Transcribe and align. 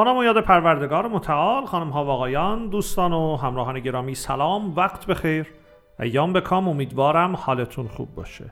با 0.00 0.04
نام 0.04 0.16
و 0.16 0.24
یاد 0.24 0.40
پروردگار 0.40 1.08
متعال 1.08 1.66
خانم 1.66 1.90
ها 1.90 2.04
و 2.04 2.08
آقایان 2.08 2.68
دوستان 2.68 3.12
و 3.12 3.36
همراهان 3.36 3.80
گرامی 3.80 4.14
سلام 4.14 4.76
وقت 4.76 5.06
بخیر. 5.06 5.46
ایام 6.00 6.32
بکام 6.32 6.68
امیدوارم 6.68 7.36
حالتون 7.36 7.88
خوب 7.88 8.14
باشه. 8.14 8.44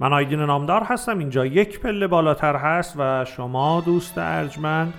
من 0.00 0.12
آیدین 0.12 0.40
نامدار 0.40 0.82
هستم 0.82 1.18
اینجا 1.18 1.46
یک 1.46 1.80
پله 1.80 2.06
بالاتر 2.06 2.56
هست 2.56 2.94
و 2.98 3.24
شما 3.24 3.80
دوست 3.80 4.18
ارجمند 4.18 4.94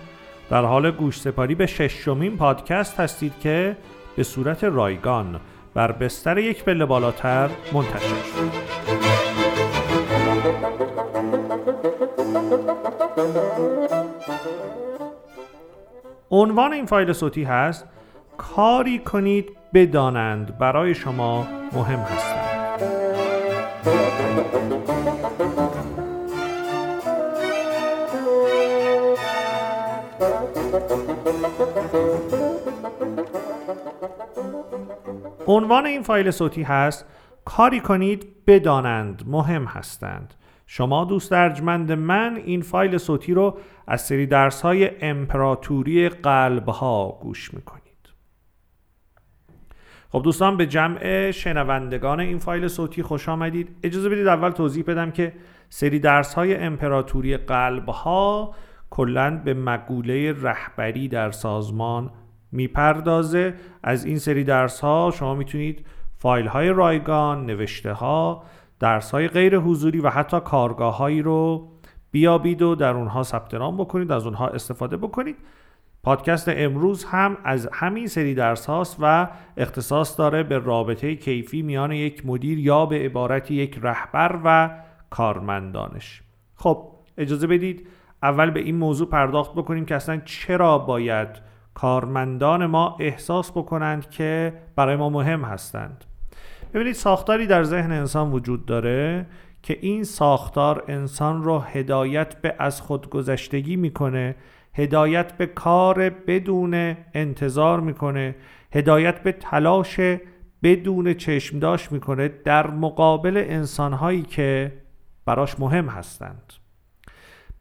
در 0.49 0.66
حال 0.66 0.91
گوش 0.91 1.20
سپاری 1.21 1.55
به 1.55 1.66
ششمین 1.66 2.38
پادکست 2.38 2.99
هستید 2.99 3.39
که 3.39 3.77
به 4.16 4.23
صورت 4.23 4.63
رایگان 4.63 5.39
بر 5.73 5.91
بستر 5.91 6.38
یک 6.38 6.63
پله 6.63 6.85
بالاتر 6.85 7.49
منتشر 7.73 7.99
شد. 7.99 9.24
عنوان 16.35 16.73
این 16.73 16.85
فایل 16.85 17.13
صوتی 17.13 17.44
هست 17.44 17.85
کاری 18.38 18.99
کنید 18.99 19.52
بدانند. 19.73 20.58
برای 20.58 20.95
شما 20.95 21.48
مهم 21.73 21.99
هستند. 21.99 22.80
عنوان 35.47 35.86
این 35.86 36.03
فایل 36.03 36.31
صوتی 36.31 36.63
هست 36.63 37.05
کاری 37.45 37.80
کنید 37.80 38.45
بدانند. 38.47 39.23
مهم 39.28 39.66
هستند. 39.66 40.33
شما 40.67 41.05
دوست 41.05 41.33
ارجمند 41.33 41.91
من 41.91 42.41
این 42.45 42.61
فایل 42.61 42.97
صوتی 42.97 43.33
رو 43.33 43.58
از 43.88 44.02
سری 44.02 44.25
درس 44.25 44.61
های 44.61 44.91
امپراتوری 45.02 46.09
قلب 46.09 46.69
ها 46.69 47.19
گوش 47.22 47.53
می‌کنید. 47.53 47.85
خب 50.09 50.22
دوستان 50.22 50.57
به 50.57 50.66
جمع 50.66 51.31
شنوندگان 51.31 52.19
این 52.19 52.38
فایل 52.38 52.67
صوتی 52.67 53.03
خوش 53.03 53.30
آمدید. 53.30 53.75
اجازه 53.83 54.09
بدید 54.09 54.27
اول 54.27 54.49
توضیح 54.49 54.83
بدم 54.88 55.11
که 55.11 55.33
سری 55.69 55.99
درس 55.99 56.33
های 56.33 56.55
امپراتوری 56.55 57.38
قلب 57.38 57.89
ها 57.89 58.55
به 59.45 59.53
مقوله 59.53 60.33
رهبری 60.41 61.07
در 61.07 61.31
سازمان 61.31 62.11
می‌پردازه. 62.52 63.53
از 63.83 64.05
این 64.05 64.17
سری 64.17 64.44
درس 64.44 64.79
ها 64.79 65.11
شما 65.16 65.35
می‌تونید 65.35 65.85
فایل 66.17 66.47
های 66.47 66.69
رایگان 66.69 67.45
نوشته 67.45 67.94
ها 67.94 68.44
درس 68.80 69.12
های 69.12 69.28
غیر 69.28 69.58
حضوری 69.58 70.00
و 70.00 70.09
حتی 70.09 70.40
کارگاه 70.40 70.98
هایی 70.98 71.22
رو 71.22 71.70
بیابید 72.12 72.62
و 72.62 72.76
در 72.76 72.94
اونها 72.94 73.23
ثبت 73.23 73.54
نام 73.54 73.78
بکنید 73.78 74.12
از 74.12 74.26
اونها 74.26 74.48
استفاده 74.48 74.98
بکنید. 74.98 75.36
پادکست 76.04 76.50
امروز 76.50 77.03
هم 77.03 77.38
از 77.44 77.70
همین 77.73 78.08
سری 78.08 78.34
درس 78.34 78.66
هاست 78.66 78.98
و 79.02 79.28
اختصاص 79.58 80.18
داره 80.18 80.44
به 80.44 80.58
رابطه 80.58 81.16
کیفی 81.16 81.62
میان 81.62 81.92
یک 81.92 82.26
مدیر 82.26 82.59
یا 82.59 82.86
به 82.86 82.96
عبارت 82.96 83.52
یک 83.52 83.80
رهبر 83.81 84.40
و 84.44 84.70
کارمندانش. 85.09 86.22
خب 86.56 86.88
اجازه 87.18 87.48
بدید 87.48 87.88
اول 88.23 88.50
به 88.50 88.59
این 88.59 88.76
موضوع 88.76 89.09
پرداخت 89.09 89.52
بکنیم 89.53 89.86
که 89.86 89.96
اصلا 89.96 90.22
چرا 90.26 90.78
باید 90.78 91.28
کارمندان 91.73 92.66
ما 92.66 92.98
احساس 93.00 93.52
بکنند 93.52 94.09
که 94.09 94.53
برای 94.76 94.96
ما 94.96 95.09
مهم 95.09 95.44
هستند. 95.44 96.06
ببینید 96.76 96.94
ساختاری 96.95 97.48
در 97.48 97.64
ذهن 97.64 97.92
انسان 97.92 98.31
وجود 98.31 98.66
داره 98.66 99.26
که 99.64 99.78
این 99.81 100.04
ساختار 100.04 100.84
انسان 100.88 101.44
را 101.44 101.59
هدایت 101.59 102.41
به 102.41 102.56
از 102.59 102.81
خودگذشتگی 102.81 103.75
می‌کنه 103.75 104.36
هدایت 104.74 105.38
به 105.38 105.46
کار 105.46 106.09
بدون 106.09 106.96
انتظار 107.14 107.80
می‌کنه 107.80 108.35
هدایت 108.74 109.24
به 109.24 109.31
تلاش 109.31 110.00
بدون 110.64 111.14
چشمداش 111.14 111.91
می‌کنه 111.91 112.28
در 112.28 112.68
مقابل 112.68 113.44
انسانهایی 113.47 114.22
که 114.22 114.74
براش 115.25 115.59
مهم 115.59 115.88
هستند. 115.88 116.53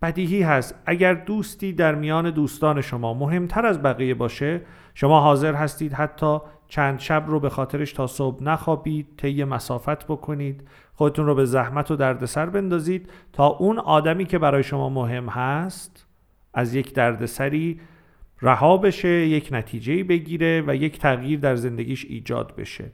بدیهی 0.02 0.42
هست 0.42 0.74
اگر 0.86 1.14
دوستی 1.14 1.72
در 1.72 1.94
میان 1.94 2.30
دوستان 2.30 2.80
شما 2.80 3.14
مهمتر 3.14 3.66
از 3.66 3.82
بقیه 3.82 4.14
باشه 4.14 4.60
شما 4.94 5.20
حاضر 5.20 5.54
هستید 5.54 5.92
حتی 5.92 6.38
چند 6.74 6.98
شب 6.98 7.24
رو 7.26 7.40
به 7.40 7.48
خاطرش 7.48 7.92
تا 7.92 8.06
صبح 8.06 8.42
نخوابید 8.42 9.06
طی 9.16 9.44
مسافت 9.44 10.06
بکنید 10.06 10.68
خودتون 10.94 11.26
رو 11.26 11.34
به 11.34 11.44
زحمت 11.44 11.90
و 11.90 11.96
دردسر 11.96 12.46
بندازید 12.46 13.10
تا 13.32 13.46
اون 13.46 13.78
آدمی 13.78 14.24
که 14.24 14.38
برای 14.38 14.62
شما 14.62 14.88
مهم 14.88 15.28
هست 15.28 16.06
از 16.54 16.74
یک 16.74 16.94
دردسری 16.94 17.80
رها 18.42 18.76
بشه 18.76 19.08
یک 19.08 19.48
نتیجه 19.52 20.04
بگیره 20.04 20.64
و 20.66 20.74
یک 20.74 20.98
تغییر 20.98 21.40
در 21.40 21.56
زندگیش 21.56 22.04
ایجاد 22.08 22.56
بشه. 22.56 22.84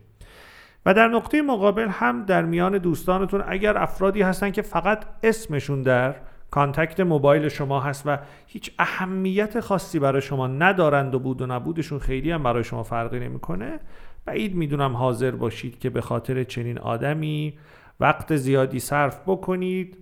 و 0.86 0.94
در 0.94 1.08
نقطه 1.08 1.42
مقابل 1.42 1.88
هم 1.88 2.24
در 2.24 2.44
میان 2.44 2.78
دوستانتون 2.78 3.44
اگر 3.48 3.78
افرادی 3.78 4.22
هستن 4.22 4.50
که 4.50 4.62
فقط 4.62 5.04
اسمشون 5.22 5.82
در 5.82 6.14
کانتکت 6.50 7.00
موبایل 7.00 7.48
شما 7.48 7.80
هست 7.80 8.02
و 8.06 8.18
هیچ 8.46 8.70
اهمیت 8.78 9.60
خاصی 9.60 9.98
برای 9.98 10.22
شما 10.22 10.46
ندارند 10.46 11.14
و 11.14 11.18
بود 11.18 11.42
و 11.42 11.46
نبودشون 11.46 11.98
خیلی 11.98 12.30
هم 12.30 12.42
برای 12.42 12.64
شما 12.64 12.82
فرقی 12.82 13.20
نمی‌کنه. 13.20 13.80
بعید 14.24 14.54
می‌دونم 14.54 14.96
حاضر 14.96 15.30
باشید 15.30 15.78
که 15.78 15.90
به 15.90 16.00
خاطر 16.00 16.44
چنین 16.44 16.78
آدمی 16.78 17.58
وقت 18.00 18.36
زیادی 18.36 18.80
صرف 18.80 19.20
بکنید 19.26 19.98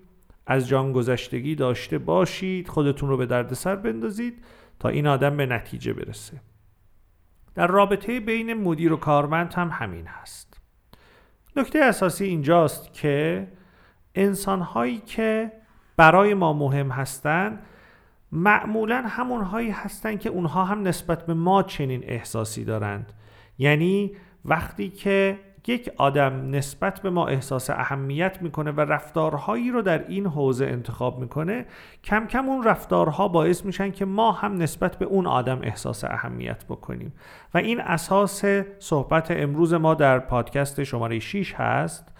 از 0.47 0.69
جان 0.69 0.93
گذشتگی 0.93 1.55
داشته 1.55 1.99
باشید 1.99 2.69
خودتون 2.69 3.09
رو 3.09 3.17
به 3.17 3.27
دردسر 3.27 3.77
بندازید 3.77 4.45
تا 4.81 4.89
این 4.89 5.07
آدم 5.07 5.37
به 5.37 5.47
نتیجه 5.47 5.93
برسه. 5.93 6.41
در 7.55 7.67
رابطه 7.67 8.21
بین 8.21 8.55
مدیر 8.55 8.93
و 8.93 8.97
کارمند 8.97 9.55
هم 9.55 9.71
همین 9.73 10.07
هست. 10.07 10.61
نکته 11.57 11.79
اساسی 11.79 12.25
اینجاست 12.25 12.95
که 12.95 13.49
انسان 14.15 14.61
هایی 14.61 14.99
که 14.99 15.53
برای 15.99 16.35
ما 16.35 16.53
مهم 16.53 16.91
هستند 16.91 17.59
معمولا 18.33 19.05
همونهایی 19.09 19.71
هستند 19.71 20.21
که 20.21 20.29
اونها 20.29 20.65
هم 20.65 20.89
نسبت 20.89 21.27
به 21.27 21.35
ما 21.35 21.63
چنین 21.63 22.05
احساسی 22.05 22.65
دارند. 22.65 23.13
یعنی 23.59 24.13
وقتی 24.45 24.89
که 24.89 25.39
یک 25.67 25.91
آدم 25.97 26.51
نسبت 26.51 27.01
به 27.01 27.11
ما 27.11 27.27
احساس 27.27 27.71
اهمیت 27.71 28.43
می‌کنه 28.43 28.71
و 28.71 28.81
رفتارهایی 28.81 29.71
رو 29.71 29.83
در 29.83 30.09
این 30.09 30.27
حوزه 30.27 30.67
انتخاب 30.67 31.19
می‌کنه 31.19 31.67
کم 32.05 32.27
کم 32.27 32.49
اون 32.49 32.65
رفتارها 32.65 33.29
باعث 33.29 33.65
میشن 33.65 33.91
که 33.91 34.05
ما 34.05 34.33
هم 34.33 34.57
نسبت 34.57 34.97
به 34.97 35.05
اون 35.05 35.27
آدم 35.27 35.61
احساس 35.63 36.05
اهمیت 36.05 36.65
بکنیم. 36.65 37.13
و 37.55 37.59
این 37.59 37.81
اساس 37.81 38.45
صحبت 38.79 39.31
امروز 39.31 39.75
ما 39.75 39.95
در 39.95 40.19
پادکست 40.19 40.85
شماره 40.85 41.19
6 41.19 41.55
هست. 41.55 42.18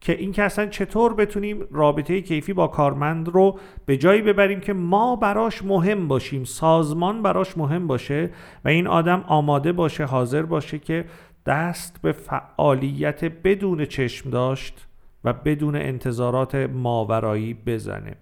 که 0.00 0.12
این 0.12 0.32
که 0.32 0.42
اصلا 0.42 0.66
چطور 0.66 1.14
بتونیم 1.14 1.66
رابطه 1.70 2.20
کیفی 2.20 2.52
با 2.52 2.66
کارمند 2.66 3.28
رو 3.28 3.58
به 3.86 3.96
جایی 3.96 4.22
ببریم 4.22 4.60
که 4.60 4.72
ما 4.72 5.16
براش 5.16 5.64
مهم 5.64 6.08
باشیم 6.08 6.44
سازمان 6.44 7.22
براش 7.22 7.58
مهم 7.58 7.86
باشه 7.86 8.30
و 8.64 8.68
این 8.68 8.86
آدم 8.86 9.24
آماده 9.28 9.72
باشه 9.72 10.04
حاضر 10.04 10.42
باشه 10.42 10.78
که 10.78 11.04
دست 11.46 12.02
به 12.02 12.12
فعالیت 12.12 13.24
بدون 13.24 13.84
چشم 13.84 14.30
داشت 14.30 14.86
و 15.24 15.32
بدون 15.32 15.76
انتظارات 15.76 16.54
ماورایی 16.54 17.54
بزنه. 17.54 18.16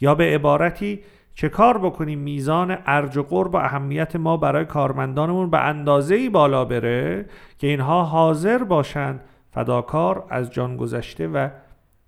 یا 0.00 0.14
به 0.14 0.24
عبارتی 0.24 1.00
چه 1.34 1.48
کار 1.48 1.78
بکنیم؟ 1.78 2.18
میزان 2.18 2.78
ارج 2.86 3.16
و 3.16 3.22
قرب 3.22 3.54
و 3.54 3.56
اهمیت 3.56 4.16
ما 4.16 4.36
برای 4.36 4.64
کارمندانمون 4.64 5.50
به 5.50 5.58
اندازه 5.58 6.30
بالا 6.30 6.64
بره 6.64 7.26
که 7.58 7.66
اینها 7.66 8.04
حاضر 8.04 8.64
باشند 8.64 9.20
فداکار 9.54 10.26
از 10.30 10.50
جان 10.50 10.76
گذشته 10.76 11.28
و 11.28 11.48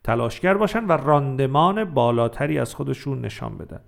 تلاشگر 0.05 0.55
باشن 0.55 0.85
و 0.85 0.93
راندمان 0.93 1.85
بالاتری 1.85 2.59
از 2.59 2.75
خودشون 2.75 3.21
نشان 3.21 3.59
بدن. 3.59 3.81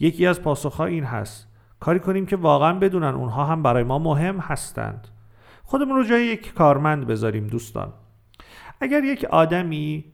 یکی 0.00 0.26
از 0.26 0.42
پاسخها 0.42 0.84
این 0.84 1.04
هست. 1.04 1.48
کاری 1.80 1.98
کنیم 1.98 2.26
که 2.26 2.36
واقعا 2.36 2.78
بدونن 2.78 3.14
اونها 3.14 3.44
هم 3.44 3.62
برای 3.62 3.82
ما 3.82 3.98
مهم 3.98 4.38
هستند. 4.38 5.08
خودمون 5.64 5.96
رو 5.96 6.04
جای 6.04 6.26
یک 6.26 6.54
کارمند 6.54 7.06
بذاریم 7.06 7.46
دوستان. 7.46 7.92
اگر 8.80 9.04
یک 9.04 9.24
آدمی 9.24 10.04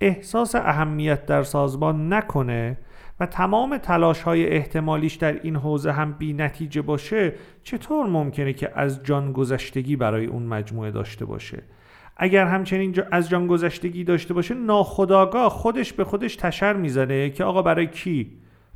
احساس 0.00 0.54
اهمیت 0.54 1.26
در 1.26 1.42
سازمان 1.42 2.12
نکنه 2.12 2.78
و 3.20 3.26
تمام 3.26 3.78
تلاش 3.78 4.22
های 4.22 4.46
احتمالیش 4.46 5.14
در 5.14 5.40
این 5.42 5.56
حوزه 5.56 5.92
هم 5.92 6.12
بی 6.12 6.32
نتیجه 6.32 6.82
باشه 6.82 7.34
چطور 7.62 8.06
ممکنه 8.06 8.52
که 8.52 8.72
از 8.74 9.02
جان 9.02 9.32
گذشتگی 9.32 9.96
برای 9.96 10.26
اون 10.26 10.42
مجموعه 10.42 10.90
داشته 10.90 11.24
باشه؟ 11.24 11.62
اگر 12.16 12.46
همچنین 12.46 13.02
از 13.10 13.28
جان 13.28 13.46
گذشتگی 13.46 14.04
داشته 14.04 14.34
باشه 14.34 14.54
ناخداگاه 14.54 15.48
خودش 15.48 15.92
به 15.92 16.04
خودش 16.04 16.36
تشر 16.36 16.72
می‌زنه 16.72 17.30
که 17.30 17.44
آقا 17.44 17.62
برای 17.62 17.86
کی؟ 17.86 18.32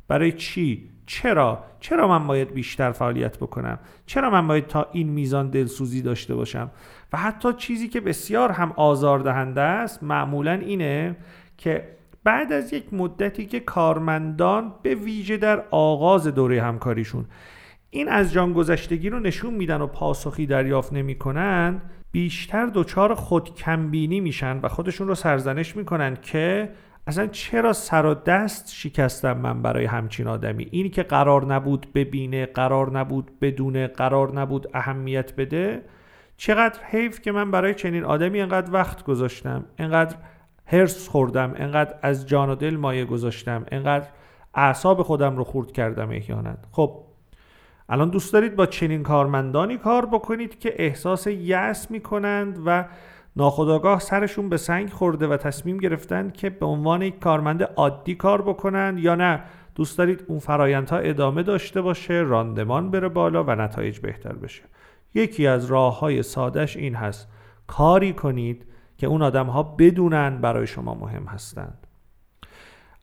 برای 0.07 0.31
چی؟ 0.31 0.89
چرا؟ 1.05 1.63
چرا 1.79 2.07
من 2.07 2.27
باید 2.27 2.53
بیشتر 2.53 2.91
فعالیت 2.91 3.37
بکنم؟ 3.37 3.79
چرا 4.05 4.29
من 4.29 4.47
باید 4.47 4.67
تا 4.67 4.87
این 4.91 5.09
میزان 5.09 5.49
دلسوزی 5.49 6.01
داشته 6.01 6.35
باشم؟ 6.35 6.71
و 7.13 7.17
حتی 7.17 7.53
چیزی 7.53 7.87
که 7.87 8.01
بسیار 8.01 8.51
هم 8.51 8.73
آزاردهنده 8.75 9.61
است 9.61 10.03
معمولا 10.03 10.53
اینه 10.53 11.15
که 11.57 11.87
بعد 12.23 12.53
از 12.53 12.73
یک 12.73 12.93
مدتی 12.93 13.45
که 13.45 13.59
کارمندان 13.59 14.73
به 14.81 14.95
ویژه 14.95 15.37
در 15.37 15.63
آغاز 15.71 16.27
دوره 16.27 16.61
همکاریشون 16.61 17.25
این 17.89 18.09
از 18.09 18.33
جان 18.33 18.53
گذشتگی 18.53 19.09
رو 19.09 19.19
نشون 19.19 19.53
میدن 19.53 19.81
و 19.81 19.87
پاسخی 19.87 20.45
دریافت 20.45 20.93
نمی‌کنن 20.93 21.81
بیشتر 22.11 22.65
دچار 22.65 23.13
خود 23.15 23.55
کمبینی 23.55 24.19
میشن 24.19 24.59
و 24.63 24.67
خودشون 24.67 25.07
رو 25.07 25.15
سرزنش 25.15 25.75
می‌کنن 25.75 26.15
که 26.15 26.69
اصلا 27.07 27.27
چرا 27.27 27.73
سر 27.73 28.05
و 28.05 28.13
دست 28.13 28.73
شکستم 28.73 29.37
من 29.37 29.61
برای 29.61 29.85
همچین 29.85 30.27
آدمی؟ 30.27 30.67
اینی 30.71 30.89
که 30.89 31.03
قرار 31.03 31.45
نبود 31.45 31.87
ببینه 31.93 32.45
قرار 32.45 32.99
نبود 32.99 33.31
بدونه 33.41 33.87
قرار 33.87 34.39
نبود 34.39 34.67
اهمیت 34.73 35.35
بده 35.35 35.81
چقدر 36.37 36.79
حیف 36.83 37.21
که 37.21 37.31
من 37.31 37.51
برای 37.51 37.73
چنین 37.73 38.03
آدمی 38.03 38.41
انقدر 38.41 38.73
وقت 38.73 39.03
گذاشتم 39.03 39.65
انقدر 39.77 40.15
هرس 40.65 41.09
خوردم 41.09 41.53
انقدر 41.55 41.95
از 42.01 42.27
جان 42.27 42.49
و 42.49 42.55
دل 42.55 42.75
مایه 42.75 43.05
گذاشتم 43.05 43.65
انقدر 43.71 44.07
اعصاب 44.53 45.01
خودم 45.01 45.37
رو 45.37 45.43
خورد 45.43 45.71
کردم 45.71 46.09
احیانا. 46.09 46.53
خب 46.71 47.03
الان 47.91 48.09
دوست 48.09 48.33
دارید 48.33 48.55
با 48.55 48.65
چنین 48.65 49.03
کارمندانی 49.03 49.77
کار 49.77 50.05
بکنید 50.05 50.59
که 50.59 50.73
احساس 50.75 51.27
یأس 51.27 51.91
می‌کنند 51.91 52.59
و 52.65 52.85
ناخداگاه 53.35 53.99
سرشون 53.99 54.49
به 54.49 54.57
سنگ 54.57 54.89
خورده 54.89 55.27
و 55.27 55.37
تصمیم 55.37 55.77
گرفتن 55.77 56.29
که 56.29 56.49
به 56.49 56.65
عنوان 56.65 57.01
یک 57.01 57.19
کارمند 57.19 57.63
عادی 57.63 58.15
کار 58.15 58.41
بکنند 58.41 58.99
یا 58.99 59.15
نه. 59.15 59.43
دوست 59.75 59.97
دارید 59.97 60.23
اون 60.27 60.39
فرایندها 60.39 60.97
ادامه 60.97 61.43
داشته 61.43 61.81
باشه 61.81 62.13
راندمان 62.13 62.91
بره 62.91 63.09
بالا 63.09 63.43
و 63.43 63.51
نتایج 63.51 63.99
بهتر 63.99 64.33
بشه. 64.33 64.63
یکی 65.13 65.47
از 65.47 65.65
راه 65.65 65.99
های 65.99 66.23
سادش 66.23 66.77
این 66.77 66.95
هست. 66.95 67.27
کاری 67.67 68.13
کنید 68.13 68.65
که 68.97 69.07
اون 69.07 69.21
آدم 69.21 69.45
ها 69.45 69.63
بدونن 69.63 70.41
برای 70.41 70.67
شما 70.67 70.93
مهم 70.93 71.23
هستند. 71.23 71.87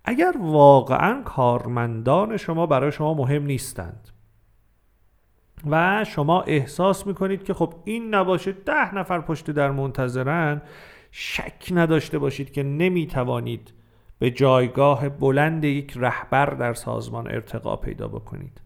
اگر 0.04 0.34
واقعا 0.40 1.22
کارمندان 1.22 2.36
شما 2.36 2.66
برای 2.66 2.92
شما 2.92 3.14
مهم 3.14 3.42
نیستند 3.42 4.08
و 5.70 6.04
شما 6.04 6.42
احساس 6.42 7.06
می‌کنید 7.06 7.44
که 7.44 7.54
خب 7.54 7.74
این 7.84 8.14
نباشه 8.14 8.52
ده 8.52 8.94
نفر 8.94 9.20
پشت 9.20 9.50
در 9.50 9.70
منتظرن. 9.70 10.62
شک 11.10 11.68
نداشته 11.70 12.18
باشید 12.18 12.52
که 12.52 12.62
نمی‌توانید 12.62 13.72
به 14.18 14.30
جایگاه 14.30 15.08
بلند 15.08 15.64
یک 15.64 15.92
رهبر 15.96 16.46
در 16.46 16.74
سازمان 16.74 17.26
ارتقا 17.26 17.76
پیدا 17.76 18.08
بکنید. 18.08 18.60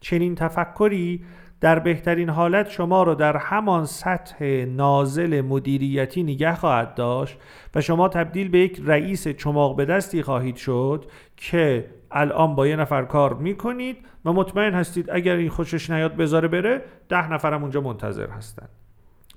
چنین 0.00 0.34
تفکری 0.34 1.24
در 1.64 1.78
بهترین 1.78 2.30
حالت 2.30 2.70
شما 2.70 3.02
را 3.02 3.14
در 3.14 3.36
همان 3.36 3.84
سطح 3.84 4.44
نازل 4.64 5.40
مدیریتی 5.40 6.22
نگه 6.22 6.54
خواهد 6.54 6.94
داشت 6.94 7.38
و 7.74 7.80
شما 7.80 8.08
تبدیل 8.08 8.48
به 8.48 8.58
یک 8.58 8.82
رئیس 8.84 9.28
چماق 9.28 9.76
به 9.76 9.84
دستی 9.84 10.22
خواهید 10.22 10.56
شد 10.56 11.04
که 11.36 11.90
الان 12.10 12.54
با 12.54 12.66
یه 12.66 12.76
نفر 12.76 13.04
کار 13.04 13.34
می‌کنید 13.34 13.96
و 14.24 14.32
مطمئن 14.32 14.74
هستید 14.74 15.10
اگر 15.10 15.36
این 15.36 15.48
خوشش 15.48 15.90
نیاد 15.90 16.16
بذاره 16.16 16.48
بره 16.48 16.82
ده 17.08 17.32
نفرم 17.32 17.62
اونجا 17.62 17.80
منتظر 17.80 18.28
هستن. 18.28 18.68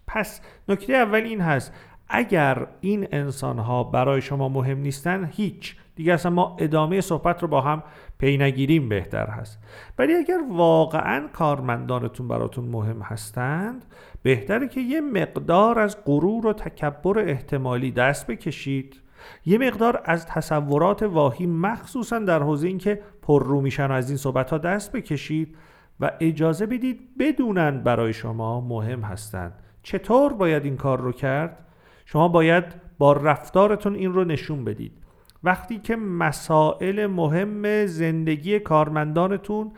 پس 0.08 0.42
نکته 0.70 0.94
اول 0.94 1.22
این 1.22 1.42
هست 1.42 1.74
اگر 2.10 2.68
این 2.82 3.08
انسان 3.12 3.60
ها 3.60 3.84
برای 3.84 4.22
شما 4.22 4.50
مهم 4.50 4.78
نیستن 4.78 5.30
هیچ. 5.34 5.76
دیگه 5.98 6.14
اصلا 6.14 6.32
ما 6.32 6.56
ادامه 6.60 7.02
صحبت 7.02 7.42
رو 7.42 7.48
با 7.48 7.62
هم 7.62 7.84
پی 8.18 8.38
نگیریم 8.38 8.90
بهتر 8.90 9.26
هست. 9.26 9.60
ولی 9.98 10.14
اگر 10.14 10.40
واقعا 10.52 11.28
کارمندانتون 11.34 12.28
براتون 12.28 12.66
مهم 12.66 13.02
هستند 13.02 13.86
بهتره 14.24 14.68
که 14.68 14.82
یه 14.82 15.02
مقدار 15.02 15.80
از 15.80 15.98
غرور 16.06 16.48
و 16.48 16.54
تکبر 16.54 17.20
احتمالی 17.20 17.92
دست 17.92 18.28
بکشید. 18.28 19.02
یه 19.46 19.58
مقدار 19.58 20.02
از 20.06 20.26
تصورات 20.26 21.04
واهی 21.04 21.46
مخصوصا 21.46 22.20
در 22.20 22.44
حوزه 22.44 22.68
اینکه 22.68 23.02
پر 23.22 23.44
رو 23.44 23.62
میشن 23.62 23.88
و 23.88 23.92
از 23.92 24.10
این 24.10 24.18
صحبت 24.18 24.52
ها 24.52 24.58
دست 24.58 24.92
بکشید 24.92 25.56
و 26.00 26.12
اجازه 26.20 26.66
بدید 26.66 27.18
بدونن 27.20 27.84
برای 27.84 28.14
شما 28.14 28.62
مهم 28.62 29.02
هستند. 29.02 29.54
چطور 29.84 30.34
باید 30.34 30.66
این 30.66 30.78
کار 30.78 31.00
رو 31.00 31.12
کرد؟ 31.12 31.66
شما 32.06 32.28
باید 32.28 32.66
با 32.98 33.14
رفتارتون 33.14 33.96
این 33.96 34.14
رو 34.14 34.24
نشون 34.24 34.66
بدید. 34.66 35.07
وقتی 35.44 35.80
که 35.80 35.96
مسائل 35.96 37.06
مهم 37.06 37.86
زندگی 37.86 38.60
کارمندانتون 38.60 39.72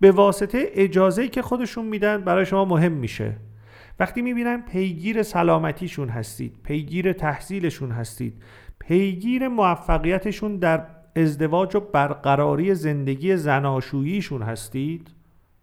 به 0.00 0.12
واسطه 0.12 0.70
اجازه‌ای 0.74 1.28
که 1.28 1.42
خودشون 1.42 1.86
میدن 1.86 2.24
برای 2.24 2.46
شما 2.46 2.64
مهم 2.64 2.92
میشه. 2.92 3.36
وقتی 3.98 4.22
می‌بینن 4.22 4.62
پیگیر 4.62 5.22
سلامتیشون 5.22 6.08
هستید 6.08 6.56
پیگیر 6.62 7.12
تحصیلشون 7.12 7.90
هستید 7.90 8.42
پیگیر 8.78 9.48
موفقیتشون 9.48 10.56
در 10.56 10.86
ازدواج 11.16 11.76
و 11.76 11.80
برقراری 11.80 12.74
زندگی 12.74 13.36
زناشوییشون 13.36 14.42
هستید 14.42 15.10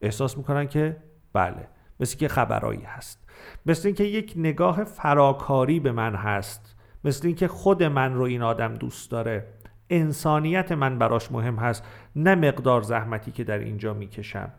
احساس 0.01 0.37
می‌کنن 0.37 0.67
که 0.67 0.97
بله 1.33 1.67
مثل 1.99 2.17
که 2.17 2.27
خبرایی 2.27 2.81
هست. 2.81 3.27
مثل 3.65 3.87
اینکه 3.87 4.03
یک 4.03 4.33
نگاه 4.35 4.83
فراکاری 4.83 5.79
به 5.79 5.91
من 5.91 6.15
هست. 6.15 6.76
مثل 7.07 7.27
اینکه 7.27 7.47
خود 7.47 7.83
من 7.83 8.13
رو 8.13 8.23
این 8.23 8.41
آدم 8.41 8.73
دوست 8.73 9.11
داره. 9.11 9.47
انسانیت 9.89 10.71
من 10.71 10.99
براش 10.99 11.31
مهم 11.31 11.55
هست 11.55 11.83
نه 12.15 12.35
مقدار 12.35 12.81
زحمتی 12.81 13.31
که 13.31 13.43
در 13.43 13.59
اینجا 13.59 13.93
می‌کشم. 13.93 14.49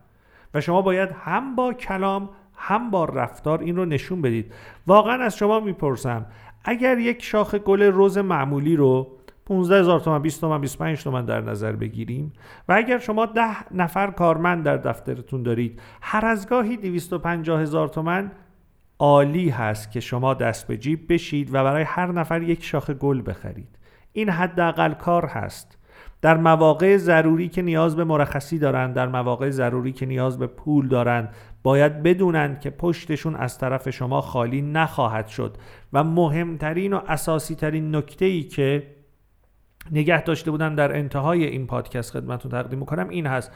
و 0.54 0.60
شما 0.60 0.82
باید 0.82 1.10
هم 1.24 1.56
با 1.56 1.72
کلام 1.72 2.30
هم 2.56 2.90
با 2.90 3.04
رفتار 3.04 3.60
این 3.60 3.76
رو 3.76 3.84
نشون 3.84 4.22
بدید. 4.22 4.54
واقعا 4.86 5.24
از 5.24 5.36
شما 5.36 5.60
می‌پرسم 5.60 6.26
اگر 6.64 6.98
یک 6.98 7.22
شاخ 7.22 7.54
گل 7.54 7.82
روز 7.82 8.18
معمولی 8.18 8.76
رو 8.76 9.18
15 9.46 9.80
هزار 9.80 10.00
تومن 10.00 10.22
20 10.22 10.40
تومن 10.40 10.60
25 10.60 11.02
تومن 11.02 11.24
در 11.24 11.40
نظر 11.40 11.72
بگیریم 11.72 12.32
و 12.68 12.72
اگر 12.72 12.98
شما 12.98 13.26
ده 13.26 13.74
نفر 13.74 14.10
کارمند 14.10 14.64
در 14.64 14.76
دفترتون 14.76 15.42
دارید 15.42 15.80
هر 16.02 16.26
از 16.26 16.48
گاهی 16.48 16.76
250 16.76 17.60
هزار 17.60 17.88
تومن 17.88 18.30
عالی 18.98 19.48
هست 19.48 19.92
که 19.92 20.00
شما 20.00 20.34
دست 20.34 20.66
به 20.66 20.76
جیب 20.76 21.12
بشید 21.12 21.54
و 21.54 21.64
برای 21.64 21.82
هر 21.82 22.12
نفر 22.12 22.42
یک 22.42 22.64
شاخ 22.64 22.90
گل 22.90 23.22
بخرید. 23.26 23.78
این 24.12 24.30
حداقل 24.30 24.94
کار 24.94 25.26
هست. 25.26 25.78
در 26.22 26.36
مواقع 26.36 26.96
ضروری 26.96 27.48
که 27.48 27.62
نیاز 27.62 27.96
به 27.96 28.04
مرخصی 28.04 28.58
دارند 28.58 28.94
در 28.94 29.08
مواقع 29.08 29.50
ضروری 29.50 29.92
که 29.92 30.06
نیاز 30.06 30.38
به 30.38 30.46
پول 30.46 30.88
دارند 30.88 31.34
باید 31.62 32.02
بدونند 32.02 32.60
که 32.60 32.70
پشتشون 32.70 33.36
از 33.36 33.58
طرف 33.58 33.90
شما 33.90 34.20
خالی 34.20 34.62
نخواهد 34.62 35.26
شد 35.26 35.56
و 35.92 36.04
مهمترین 36.04 36.93
و 36.93 37.00
اساسی 37.08 37.55
ترین 37.55 37.96
نکته 37.96 38.24
ای 38.24 38.43
که 38.43 38.86
نگه 39.90 40.22
داشته 40.22 40.50
بودم 40.50 40.74
در 40.74 40.96
انتهای 40.96 41.44
این 41.44 41.67
پادکست 41.67 42.12
خدمتتون 42.12 42.50
تقدیم 42.50 42.78
می‌کنم 42.78 43.08
این 43.08 43.26
هست. 43.26 43.52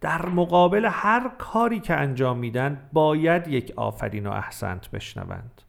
در 0.00 0.26
مقابل 0.26 0.88
هر 0.90 1.30
کاری 1.38 1.80
که 1.80 1.94
انجام 1.94 2.38
میدن 2.38 2.88
باید 2.92 3.48
یک 3.48 3.72
آفرین 3.76 4.26
و 4.26 4.30
احسنت 4.30 4.90
بشنوند. 4.90 5.62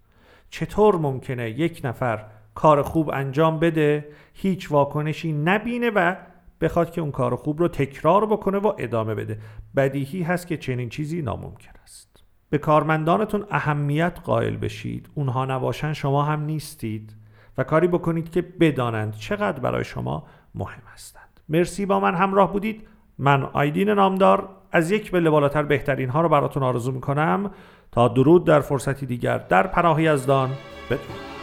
چطور 0.49 0.95
ممکنه 0.95 1.49
یک 1.49 1.81
نفر 1.83 2.25
کار 2.55 2.81
خوب 2.81 3.09
انجام 3.09 3.59
بده 3.59 4.07
هیچ 4.33 4.71
واکنشی 4.71 5.33
نبینه 5.33 5.89
و 5.89 6.15
بخواد 6.61 6.91
که 6.91 7.01
اون 7.01 7.11
کار 7.11 7.35
خوب 7.35 7.59
رو 7.59 7.67
تکرار 7.67 8.25
بکنه 8.25 8.57
و 8.57 8.73
ادامه 8.77 9.15
بده. 9.15 9.39
بدیهی 9.75 10.23
هست 10.23 10.47
که 10.47 10.57
چنین 10.57 10.89
چیزی 10.89 11.21
ناممکن 11.21 11.71
است. 11.83 12.23
به 12.49 12.57
کارمندانتون 12.57 13.45
اهمیت 13.51 14.19
قائل 14.23 14.57
بشید. 14.57 15.09
اونها 15.15 15.45
نباشن 15.45 15.93
شما 15.93 16.23
هم 16.23 16.41
نیستید 16.45 17.15
و 17.57 17.63
کاری 17.63 17.87
بکنید 17.87 18.31
که 18.31 18.41
بدانند 18.41 19.15
چقدر 19.15 19.59
برای 19.59 19.83
شما 19.83 20.27
مهم 20.55 20.83
هستند. 20.93 21.39
مرسی 21.49 21.85
با 21.85 21.99
من 21.99 22.15
همراه 22.15 22.53
بودید. 22.53 22.87
من 23.19 23.43
آیدین 23.43 23.89
نامدار. 23.89 24.49
از 24.71 24.91
یک 24.91 25.11
بله 25.11 25.29
بالاتر 25.29 25.63
بهترین 25.63 26.09
ها 26.09 26.21
رو 26.21 26.29
براتون 26.29 26.63
آرزو 26.63 26.91
می‌کنم. 26.91 27.51
تا 27.91 28.07
درود 28.07 28.45
در 28.45 28.59
فرصتی 28.59 29.05
دیگر. 29.05 29.37
در 29.37 29.67
پناه 29.67 30.03
یزدان 30.03 30.49
بدرود. 30.89 31.36